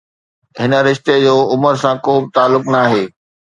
هن 0.61 0.71
رشتي 0.87 1.15
جو 1.25 1.35
عمر 1.53 1.73
سان 1.81 1.95
ڪو 2.05 2.13
به 2.23 2.29
تعلق 2.35 2.63
ناهي. 2.73 3.03